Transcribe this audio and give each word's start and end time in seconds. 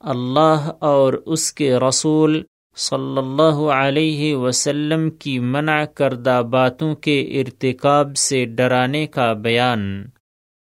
اللہ 0.00 0.70
اور 0.78 1.12
اس 1.26 1.52
کے 1.52 1.76
رسول 1.76 2.42
صلی 2.76 3.18
اللہ 3.18 3.60
علیہ 3.60 4.36
وسلم 4.36 5.10
کی 5.10 5.38
منع 5.38 5.84
کردہ 5.84 6.42
باتوں 6.50 6.94
کے 6.94 7.20
ارتکاب 7.20 8.16
سے 8.16 8.44
ڈرانے 8.44 9.06
کا 9.06 9.32
بیان۔ 9.32 10.04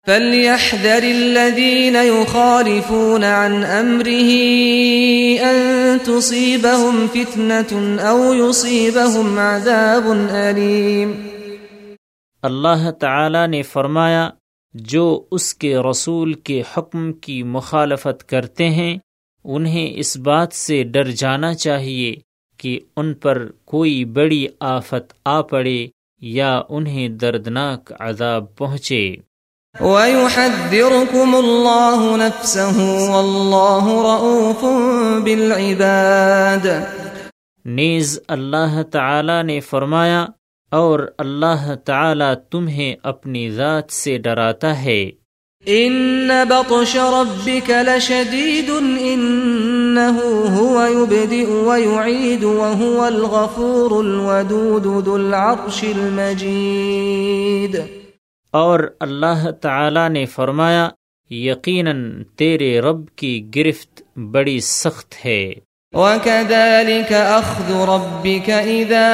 فليحذر 0.08 1.04
الذين 1.04 1.96
يخالفون 1.96 3.24
عن 3.24 3.64
أمره 3.64 4.32
أن 5.40 6.00
تصيبهم 6.04 7.08
فتنة 7.08 7.98
أو 8.02 8.34
يصيبهم 8.34 9.40
عذاب 9.40 10.08
أليم 10.30 11.12
اللہ 12.44 12.92
تعالی 12.92 13.48
نے 13.48 13.62
فرمایا، 13.62 14.30
جو 14.74 15.24
اس 15.32 15.54
کے 15.56 15.76
رسول 15.78 16.34
کے 16.34 16.64
حکم 16.78 17.14
کی 17.14 17.44
مخالفت 17.44 18.30
کرتے 18.30 18.70
ہیں، 18.70 18.98
انہیں 19.44 19.94
اس 19.96 20.18
بات 20.18 20.54
سے 20.54 20.84
ڈر 20.84 21.12
جانا 21.12 21.54
چاہیے 21.54 22.16
کہ 22.58 22.80
ان 22.98 23.14
پر 23.14 23.48
کوئی 23.66 24.06
بڑی 24.06 24.48
آفت 24.60 25.14
آ 25.26 25.42
پڑے 25.42 25.88
یا 26.22 26.62
انہیں 26.70 27.10
دردناک 27.10 27.94
عذاب 28.00 28.56
پہنچے۔ 28.58 29.16
وَيُحَذِّرُكُمُ 29.82 31.36
اللَّهُ 31.36 32.18
نَفْسَهُ 32.18 32.78
وَاللَّهُ 33.10 34.16
رَؤُوفٌ 34.16 34.64
بِالْعِبَادِ 35.22 36.70
نیز 37.66 38.20
اللہ 38.28 38.84
تعالی 38.92 39.44
نے 39.44 39.60
فرمایا 39.60 40.26
اور 40.72 41.00
اللہ 41.18 41.76
تعالی 41.86 42.36
تمہیں 42.52 42.96
اپنی 43.04 43.52
ذات 43.52 43.92
سے 43.92 44.18
ڈراتا 44.18 44.84
ہے۔ 44.84 45.10
ان 45.66 46.30
بطش 46.50 46.96
ربك 46.96 47.70
لشديد 47.70 48.70
انه 49.00 50.20
هو 50.60 50.88
يبدئ 50.88 51.50
ويعيد 51.50 52.44
وهو 52.44 53.06
الغفور 53.06 54.04
الودود 54.04 55.06
ذو 55.06 55.16
العرش 55.16 55.84
المجيد 55.84 57.82
اور 58.52 58.96
اللہ 59.00 59.52
تعالی 59.52 60.10
نے 60.10 60.26
فرمایا 60.26 60.90
یقیناً 61.30 62.24
تیرے 62.36 62.80
رب 62.80 63.10
کی 63.16 63.50
گرفت 63.56 64.18
بڑی 64.18 64.60
سخت 64.60 65.26
ہے۔ 65.26 65.54
وَكَذَلِكَ 65.92 67.14
أَخْذُ 67.14 67.76
رَبِّكَ 67.76 68.52
إِذَا 68.52 69.12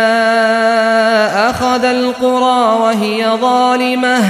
أَخَذَ 1.49 1.87
الْقُرَى 1.87 2.81
وَهِيَ 2.81 3.25
ظَالِمَةٌ 3.41 4.21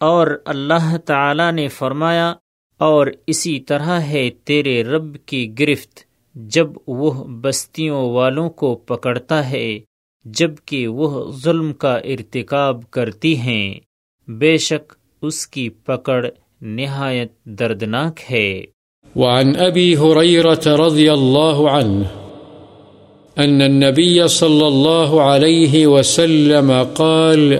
اور 0.00 0.42
اللہ 0.44 0.96
تعالی 0.96 1.50
نے 1.50 1.68
فرمایا 1.68 2.34
اور 2.78 3.06
اسی 3.26 3.60
طرح 3.60 4.00
ہے 4.00 4.30
تیرے 4.44 4.82
رب 4.82 5.26
کی 5.26 5.54
گرفت۔ 5.58 6.07
جب 6.46 6.66
وہ 6.86 7.24
بستیوں 7.24 8.10
والوں 8.10 8.50
کو 8.50 8.74
پکڑتا 8.74 9.50
ہے 9.50 9.78
جبکہ 10.24 10.88
وہ 10.88 11.32
ظلم 11.32 11.72
کا 11.72 11.96
ارتکاب 11.96 12.90
کرتی 12.90 13.36
ہیں، 13.36 13.74
بے 14.28 14.56
شک 14.56 14.92
اس 15.22 15.46
کی 15.46 15.68
پکڑ 15.68 16.26
نہایت 16.60 17.44
دردناک 17.44 18.20
ہے۔ 18.30 18.62
وعن 19.16 19.52
أبي 19.56 19.94
هريرة 19.94 20.86
رضي 20.86 21.08
الله 21.08 21.68
عنه 21.68 22.06
أن 23.38 23.62
النبي 23.62 24.28
صلى 24.28 24.66
الله 24.66 25.22
عليه 25.32 25.86
وسلم 25.86 26.72
قال 26.96 27.52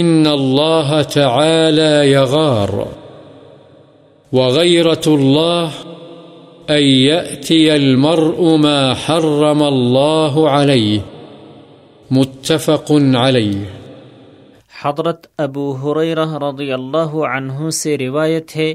إن 0.00 0.26
الله 0.26 1.02
تعالى 1.02 2.10
يغار 2.10 2.74
وغيرة 4.32 5.18
الله 5.18 5.85
أن 6.70 6.82
يأتي 6.82 7.76
المرء 7.76 8.56
ما 8.56 8.94
حرم 8.94 9.62
الله 9.62 10.50
عليه. 10.50 10.98
متفق 12.10 12.92
عليه. 13.14 13.62
حضرت 14.82 15.26
ابو 15.38 15.72
حریرہ 15.74 16.32
رضی 16.38 16.72
اللہ 16.72 17.14
عنہ 17.26 17.70
سے 17.70 17.98
روایت 17.98 18.56
ہے، 18.56 18.74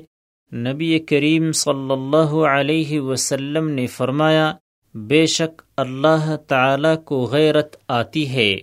نبی 0.51 0.99
کریم 0.99 1.51
صلی 1.51 1.91
اللہ 1.91 2.33
علیہ 2.47 2.99
وسلم 2.99 3.69
نے 3.69 3.87
فرمایا، 3.87 4.51
بے 4.95 5.25
شک 5.25 5.61
اللہ 5.77 6.35
تعالی 6.47 6.95
کو 7.05 7.23
غیرت 7.23 7.75
آتی 7.87 8.29
ہے، 8.29 8.53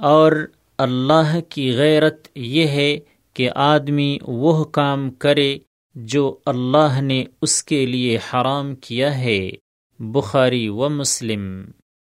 اور 0.00 0.32
اللہ 0.78 1.38
کی 1.48 1.72
غیرت 1.76 2.28
یہ 2.34 2.66
ہے 2.66 2.98
کہ 3.34 3.50
آدمی 3.54 4.18
وہ 4.26 4.64
کام 4.64 5.10
کرے 5.10 5.58
جو 5.94 6.38
اللہ 6.46 7.00
نے 7.00 7.24
اس 7.42 7.64
کے 7.64 7.86
لیے 7.86 8.16
حرام 8.16 8.74
کیا 8.74 9.18
ہے 9.18 9.50
بخاری 9.98 10.68
و 10.68 10.88
مسلم۔ 10.88 11.64